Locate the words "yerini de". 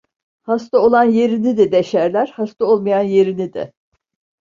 1.03-1.71, 3.03-3.73